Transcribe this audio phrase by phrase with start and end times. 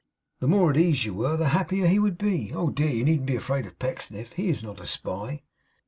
[0.39, 2.51] The more at ease you were, the happier he would be.
[2.55, 4.31] Oh dear, you needn't be afraid of Pecksniff.
[4.31, 5.43] He is not a spy.